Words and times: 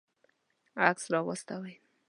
عکس 0.85 1.03
راواستوئ 1.13 1.73